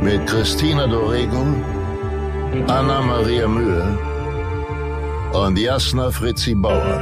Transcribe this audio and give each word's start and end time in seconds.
mit 0.00 0.26
Christina 0.26 0.86
Dorego, 0.86 1.42
Anna 2.66 3.00
Maria 3.00 3.48
Mühe 3.48 3.98
und 5.32 5.58
Jasna 5.58 6.10
Fritzi 6.10 6.54
Bauer. 6.54 7.00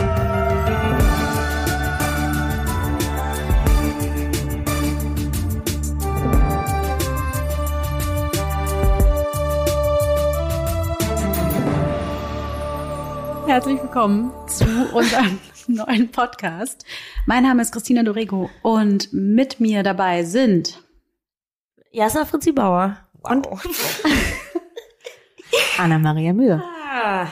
Herzlich 13.47 13.81
willkommen 13.81 14.33
zu 14.49 14.65
unserem 14.93 15.39
neuen 15.67 16.11
Podcast. 16.11 16.85
Mein 17.27 17.45
Name 17.45 17.63
ist 17.63 17.73
Christina 17.73 18.03
Dorego 18.03 18.51
und 18.63 19.13
mit 19.13 19.61
mir 19.61 19.83
dabei 19.83 20.25
sind 20.25 20.84
Jasna 21.95 22.25
Fritzi 22.25 22.51
Bauer. 22.53 22.97
und 23.23 23.47
Anna-Maria 25.79 26.33
Mühe. 26.33 26.63
Ah, 26.93 27.29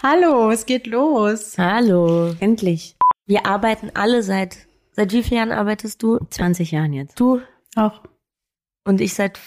Hallo, 0.00 0.50
es 0.52 0.64
geht 0.64 0.86
los. 0.86 1.58
hallo. 1.58 2.32
Endlich. 2.38 2.96
Wir 3.26 3.46
arbeiten 3.46 3.90
alle 3.94 4.22
seit, 4.22 4.68
seit 4.92 5.12
wie 5.12 5.24
vielen 5.24 5.48
Jahren 5.48 5.58
arbeitest 5.58 6.00
du? 6.02 6.18
20 6.30 6.70
Jahren 6.70 6.92
jetzt. 6.92 7.18
Du 7.18 7.40
Auch. 7.74 8.02
und 8.84 9.00
ich 9.00 9.14
seit 9.14 9.40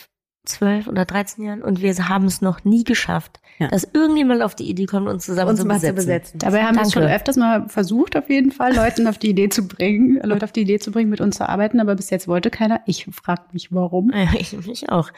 zwölf 0.45 0.88
oder 0.88 1.06
13 1.06 1.44
Jahren 1.44 1.61
und 1.61 1.81
wir 1.81 1.95
haben 2.09 2.25
es 2.25 2.42
noch 2.42 2.64
nie 2.64 2.84
geschafft, 2.84 3.39
Ja. 3.59 3.67
dass 3.67 3.84
irgendjemand 3.94 4.42
auf 4.42 4.56
die 4.56 4.70
Idee 4.70 4.86
kommt, 4.88 5.08
uns 5.08 5.25
zusammen 5.25 5.56
zu 5.56 5.66
mal 5.66 5.80
besetzen. 5.80 6.39
Dabei 6.39 6.64
haben 6.64 6.75
wir 6.75 6.81
es 6.81 6.94
schon 6.94 7.03
öfters 7.03 7.38
mal 7.38 7.70
versucht, 7.70 8.17
auf 8.17 8.30
jeden 8.30 8.52
Fall, 8.52 8.75
Leuten 8.75 9.08
auf 9.08 9.17
die 9.19 9.30
Idee 9.30 9.50
zu 9.50 9.67
bringen, 9.67 10.19
Leute 10.23 10.45
auf 10.45 10.52
die 10.52 10.62
Idee 10.62 10.80
zu 10.80 10.92
bringen, 10.92 11.09
mit 11.09 11.22
uns 11.22 11.38
zu 11.38 11.47
arbeiten, 11.47 11.80
aber 11.80 11.95
bis 11.95 12.09
jetzt 12.09 12.28
wollte 12.28 12.50
keiner. 12.50 12.81
Ich 12.88 13.06
frage 13.12 13.44
mich, 13.53 13.72
warum. 13.72 14.12
Ja, 14.14 14.30
ich 14.39 14.53
mich 14.66 14.89
auch. 14.89 15.09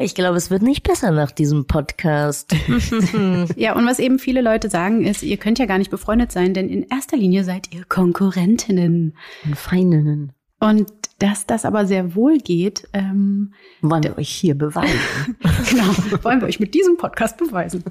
Ich 0.00 0.14
glaube, 0.14 0.36
es 0.36 0.48
wird 0.48 0.62
nicht 0.62 0.84
besser 0.84 1.10
nach 1.10 1.32
diesem 1.32 1.66
Podcast. 1.66 2.54
Ja, 3.56 3.74
und 3.74 3.84
was 3.86 3.98
eben 3.98 4.20
viele 4.20 4.42
Leute 4.42 4.70
sagen, 4.70 5.04
ist, 5.04 5.24
ihr 5.24 5.36
könnt 5.38 5.58
ja 5.58 5.66
gar 5.66 5.78
nicht 5.78 5.90
befreundet 5.90 6.30
sein, 6.30 6.54
denn 6.54 6.68
in 6.68 6.84
erster 6.84 7.16
Linie 7.16 7.42
seid 7.42 7.74
ihr 7.74 7.84
Konkurrentinnen. 7.84 9.16
Und 9.44 9.56
Freundinnen. 9.56 10.32
Und 10.60 10.88
dass 11.18 11.46
das 11.46 11.64
aber 11.64 11.86
sehr 11.86 12.14
wohl 12.14 12.38
geht, 12.38 12.88
ähm, 12.92 13.52
Wollen 13.80 14.04
wir 14.04 14.16
euch 14.18 14.28
hier 14.28 14.54
beweisen. 14.56 14.98
genau, 15.70 15.92
wollen 16.22 16.40
wir 16.40 16.46
euch 16.48 16.60
mit 16.60 16.74
diesem 16.74 16.96
Podcast 16.96 17.36
beweisen. 17.36 17.82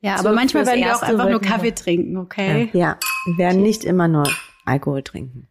Ja, 0.00 0.14
aber 0.14 0.30
So, 0.30 0.34
manchmal 0.34 0.66
werden 0.66 0.80
wir 0.80 0.96
auch 0.96 1.02
einfach 1.02 1.28
nur 1.28 1.40
Kaffee 1.40 1.72
trinken, 1.72 2.16
okay? 2.16 2.70
ja, 2.72 2.98
wir 3.26 3.38
werden 3.38 3.62
nicht 3.62 3.84
immer 3.84 4.08
nur 4.08 4.30
Alkohol 4.64 5.02
trinken. 5.02 5.48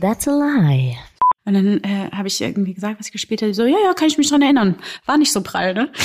That's 0.00 0.28
a 0.28 0.32
lie. 0.32 0.96
Und 1.44 1.54
dann 1.54 1.80
äh, 1.82 2.10
habe 2.12 2.28
ich 2.28 2.40
irgendwie 2.40 2.74
gesagt, 2.74 3.00
was 3.00 3.06
ich 3.06 3.12
gespielt 3.12 3.42
habe. 3.42 3.54
So, 3.54 3.64
ja, 3.64 3.78
ja, 3.84 3.92
kann 3.94 4.08
ich 4.08 4.18
mich 4.18 4.28
dran 4.28 4.42
erinnern. 4.42 4.76
War 5.06 5.18
nicht 5.18 5.32
so 5.32 5.42
prall, 5.42 5.74
ne? 5.74 5.90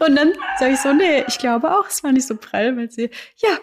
Und 0.00 0.16
dann 0.16 0.32
sage 0.58 0.72
ich 0.74 0.80
so, 0.80 0.92
nee, 0.92 1.24
ich 1.28 1.38
glaube 1.38 1.70
auch, 1.70 1.86
es 1.88 2.02
war 2.02 2.12
nicht 2.12 2.26
so 2.26 2.36
prall, 2.36 2.76
weil 2.76 2.90
sie, 2.90 3.10
ja, 3.36 3.58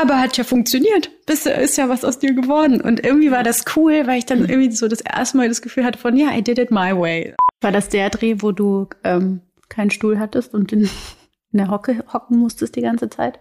aber 0.00 0.18
hat 0.18 0.36
ja 0.36 0.44
funktioniert. 0.44 1.10
Bist, 1.26 1.46
ist 1.46 1.76
ja 1.76 1.88
was 1.88 2.04
aus 2.04 2.18
dir 2.18 2.34
geworden. 2.34 2.80
Und 2.80 3.04
irgendwie 3.04 3.30
war 3.30 3.42
das 3.42 3.64
cool, 3.76 4.06
weil 4.06 4.18
ich 4.18 4.26
dann 4.26 4.48
irgendwie 4.48 4.72
so 4.72 4.88
das 4.88 5.00
erste 5.00 5.36
Mal 5.36 5.48
das 5.48 5.62
Gefühl 5.62 5.84
hatte 5.84 5.98
von, 5.98 6.16
ja, 6.16 6.32
I 6.32 6.42
did 6.42 6.58
it 6.58 6.70
my 6.70 6.96
way. 6.96 7.34
War 7.60 7.72
das 7.72 7.88
der 7.88 8.10
Dreh, 8.10 8.36
wo 8.38 8.52
du 8.52 8.88
ähm, 9.04 9.40
keinen 9.68 9.90
Stuhl 9.90 10.18
hattest 10.18 10.54
und 10.54 10.72
in, 10.72 10.82
in 10.82 11.58
der 11.58 11.70
Hocke 11.70 12.04
hocken 12.12 12.38
musstest 12.38 12.76
die 12.76 12.82
ganze 12.82 13.10
Zeit? 13.10 13.38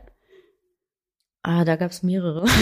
Ah, 1.44 1.64
da 1.64 1.76
gab's 1.76 2.04
mehrere. 2.04 2.46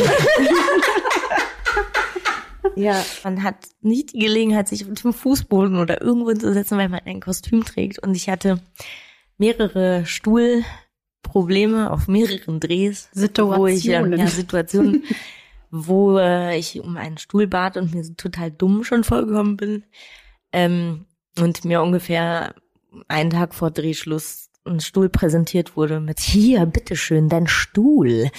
Ja, 2.78 3.03
Man 3.24 3.41
hat 3.41 3.56
nicht 3.81 4.14
die 4.14 4.19
Gelegenheit, 4.19 4.68
sich 4.68 4.85
auf 4.85 4.94
dem 4.94 5.12
Fußboden 5.12 5.79
oder 5.79 6.00
irgendwo 6.00 6.29
hinzusetzen, 6.29 6.78
weil 6.78 6.90
man 6.90 7.02
ein 7.06 7.22
Kostüm 7.22 7.66
trägt. 7.66 7.97
Und 7.97 8.14
ich 8.16 8.29
hatte 8.29 8.59
mehrere 9.40 10.06
Stuhlprobleme 11.37 11.91
auf 11.91 12.07
mehreren 12.07 12.59
Drehs. 12.59 13.09
Wo 13.13 13.67
ich, 13.67 13.81
Situationen. 13.81 14.19
ja, 14.19 14.27
Situationen, 14.27 15.03
wo 15.71 16.17
äh, 16.17 16.57
ich 16.57 16.79
um 16.79 16.97
einen 16.97 17.17
Stuhl 17.17 17.47
bat 17.47 17.77
und 17.77 17.93
mir 17.93 18.03
so 18.03 18.13
total 18.13 18.51
dumm 18.51 18.83
schon 18.83 19.03
vorgekommen 19.03 19.57
bin. 19.57 19.83
Ähm, 20.51 21.05
und 21.39 21.65
mir 21.65 21.81
ungefähr 21.81 22.55
einen 23.07 23.29
Tag 23.29 23.53
vor 23.53 23.71
Drehschluss 23.71 24.49
ein 24.65 24.79
Stuhl 24.79 25.07
präsentiert 25.07 25.77
wurde 25.77 25.99
mit 25.99 26.19
hier, 26.19 26.65
bitteschön, 26.65 27.29
dein 27.29 27.47
Stuhl. 27.47 28.29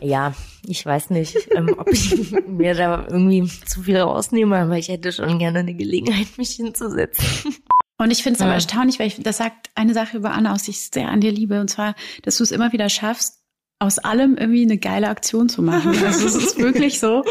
Ja, 0.00 0.34
ich 0.66 0.84
weiß 0.84 1.10
nicht, 1.10 1.36
ähm, 1.54 1.76
ob 1.78 1.88
ich 1.92 2.32
mir 2.48 2.74
da 2.74 3.06
irgendwie 3.08 3.46
zu 3.66 3.82
viel 3.82 3.98
rausnehme, 3.98 4.56
aber 4.56 4.76
ich 4.76 4.88
hätte 4.88 5.12
schon 5.12 5.38
gerne 5.38 5.60
eine 5.60 5.74
Gelegenheit, 5.74 6.26
mich 6.36 6.52
hinzusetzen. 6.52 7.54
Und 7.98 8.10
ich 8.10 8.22
finde 8.22 8.36
es 8.36 8.40
aber 8.40 8.50
Ja. 8.50 8.54
erstaunlich, 8.56 8.98
weil 8.98 9.06
ich, 9.06 9.16
das 9.20 9.36
sagt 9.36 9.70
eine 9.74 9.94
Sache 9.94 10.16
über 10.16 10.32
Anna 10.32 10.52
aus, 10.52 10.64
die 10.64 10.72
ich 10.72 10.90
sehr 10.90 11.08
an 11.08 11.20
dir 11.20 11.30
liebe, 11.32 11.60
und 11.60 11.68
zwar, 11.68 11.94
dass 12.22 12.36
du 12.38 12.42
es 12.44 12.50
immer 12.50 12.72
wieder 12.72 12.88
schaffst, 12.88 13.38
aus 13.78 13.98
allem 13.98 14.36
irgendwie 14.36 14.62
eine 14.62 14.78
geile 14.78 15.08
Aktion 15.08 15.48
zu 15.48 15.62
machen. 15.62 15.92
Also 16.04 16.26
es 16.26 16.34
ist 16.34 16.58
wirklich 16.58 16.98
so, 17.00 17.24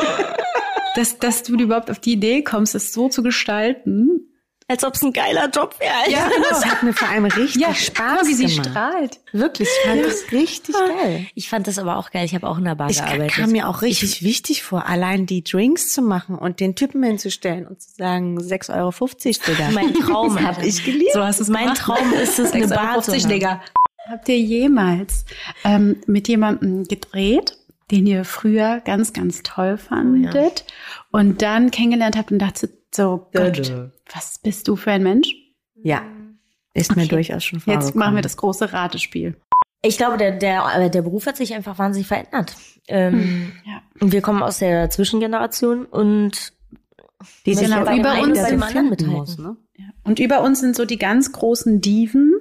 dass, 0.95 1.17
dass 1.19 1.43
du 1.43 1.55
überhaupt 1.55 1.89
auf 1.91 1.99
die 1.99 2.13
Idee 2.13 2.41
kommst, 2.43 2.75
es 2.75 2.93
so 2.93 3.09
zu 3.09 3.23
gestalten. 3.23 4.30
Als 4.71 4.83
ob 4.85 4.93
es 4.95 5.01
ein 5.01 5.11
geiler 5.11 5.49
Job 5.49 5.75
wäre. 5.79 5.93
Alter. 6.21 6.31
das 6.49 6.65
hat 6.65 6.81
mir 6.81 6.93
vor 6.93 7.09
allem 7.09 7.25
richtig 7.25 7.61
Ja, 7.61 7.73
Spaß 7.75 8.21
mal, 8.21 8.27
wie 8.27 8.33
sie 8.33 8.45
gemacht. 8.45 8.69
strahlt. 8.69 9.19
Wirklich, 9.33 9.67
ich 9.67 9.89
fand 9.89 10.05
das 10.05 10.31
richtig 10.31 10.75
geil. 10.75 11.25
Ich 11.35 11.49
fand 11.49 11.67
das 11.67 11.77
aber 11.77 11.97
auch 11.97 12.09
geil. 12.11 12.23
Ich 12.23 12.33
habe 12.33 12.47
auch 12.47 12.57
in 12.57 12.63
der 12.63 12.75
Bar 12.75 12.89
Ich 12.89 12.97
gearbeitet. 12.97 13.31
kam 13.33 13.51
mir 13.51 13.67
auch 13.67 13.81
richtig 13.81 14.23
wichtig 14.23 14.63
vor, 14.63 14.87
allein 14.87 15.25
die 15.25 15.43
Drinks 15.43 15.91
zu 15.91 16.01
machen 16.01 16.37
und 16.37 16.61
den 16.61 16.75
Typen 16.75 17.03
hinzustellen 17.03 17.67
und 17.67 17.81
zu 17.81 17.89
sagen, 17.97 18.39
6,50 18.39 18.77
Euro, 18.77 18.91
Digga. 19.47 19.71
mein 19.71 19.93
Traum 20.05 20.35
Das 20.35 20.43
hab 20.45 20.63
ich 20.63 20.85
geliebt. 20.85 21.11
So 21.13 21.21
hast 21.21 21.39
du 21.39 21.43
es 21.43 21.49
Mein 21.49 21.63
gemacht. 21.63 21.77
Traum 21.79 22.13
ist 22.13 22.39
es, 22.39 22.51
eine 22.53 22.67
Bar 22.69 23.01
zu 23.01 23.11
6,50 23.11 23.23
haben. 23.23 23.29
Digga. 23.29 23.61
Habt 24.09 24.29
ihr 24.29 24.39
jemals 24.39 25.25
ähm, 25.63 25.97
mit 26.07 26.27
jemandem 26.29 26.85
gedreht, 26.85 27.57
den 27.91 28.07
ihr 28.07 28.23
früher 28.25 28.79
ganz, 28.85 29.11
ganz 29.13 29.43
toll 29.43 29.77
fandet 29.77 30.63
und 31.11 31.41
dann 31.41 31.71
kennengelernt 31.71 32.15
habt 32.17 32.31
und 32.31 32.39
dachtet 32.39 32.71
so, 32.93 33.27
Gott, 33.33 33.73
was 34.13 34.39
bist 34.39 34.67
du 34.67 34.75
für 34.75 34.91
ein 34.91 35.03
Mensch? 35.03 35.33
Ja, 35.83 36.03
ist 36.73 36.95
mir 36.95 37.03
Okay. 37.03 37.09
durchaus 37.15 37.43
schon 37.43 37.59
vorgekommen. 37.59 37.87
Jetzt 37.87 37.95
machen 37.95 38.15
wir 38.15 38.21
das 38.21 38.37
große 38.37 38.71
Ratespiel. 38.73 39.35
Ich 39.83 39.97
glaube, 39.97 40.17
der, 40.17 40.37
der, 40.37 40.63
äh, 40.75 40.89
der 40.91 41.01
Beruf 41.01 41.25
hat 41.25 41.37
sich 41.37 41.53
einfach 41.53 41.79
wahnsinnig 41.79 42.07
verändert. 42.07 42.55
Ähm, 42.87 43.51
Ja. 43.65 43.81
und 43.99 44.11
Wir 44.11 44.21
kommen 44.21 44.43
aus 44.43 44.59
der 44.59 44.89
Zwischengeneration 44.89 45.85
und 45.85 46.53
Die 47.45 47.53
sich 47.53 47.67
Genau, 47.69 47.81
über 47.81 48.19
uns 48.21 48.39
sind- 48.47 49.07
muss, 49.07 49.37
ne? 49.37 49.55
Ja. 49.77 49.85
Und 50.03 50.19
über 50.19 50.41
uns 50.41 50.59
sind 50.59 50.75
so 50.75 50.85
die 50.85 50.97
ganz 50.97 51.31
großen 51.31 51.79
Diven 51.79 52.33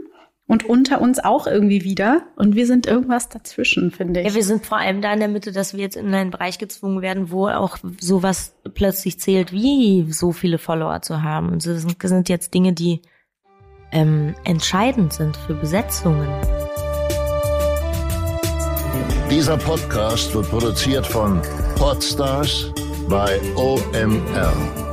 und 0.51 0.69
unter 0.69 1.01
uns 1.01 1.21
auch 1.21 1.47
irgendwie 1.47 1.85
wieder. 1.85 2.23
Und 2.35 2.57
wir 2.57 2.67
sind 2.67 2.85
irgendwas 2.85 3.29
dazwischen, 3.29 3.93
finde 3.93 4.19
ich. 4.21 4.27
ja, 4.27 4.35
wir 4.35 4.43
sind 4.43 4.67
vor 4.67 4.79
allem 4.79 5.01
da 5.01 5.13
in 5.13 5.21
der 5.21 5.29
Mitte, 5.29 5.53
dass 5.53 5.75
wir 5.75 5.81
jetzt 5.81 5.97
in 5.97 6.13
einen 6.13 6.33
Bereich 6.33 6.59
gezwungen 6.59 7.03
werden, 7.03 7.31
wo 7.31 7.47
auch 7.47 7.79
sowas 8.01 8.53
plötzlich 8.75 9.21
zählt, 9.21 9.53
wie 9.53 10.11
so 10.11 10.33
viele 10.33 10.59
Follower 10.59 11.03
zu 11.03 11.23
haben. 11.23 11.51
Und 11.51 11.65
das 11.65 11.83
sind, 11.83 12.29
jetzt 12.29 12.53
Dinge, 12.53 12.73
die 12.73 13.01
ähm, 13.93 14.35
entscheidend 14.43 15.13
sind 15.13 15.37
für 15.37 15.55
Besetzungen. 15.55 16.27
Dieser 19.31 19.57
Podcast 19.57 20.35
wird 20.35 20.51
produziert 20.51 21.07
von 21.07 21.41
Podstars 21.77 22.73
bei 23.09 23.41
OMR. 23.55 24.90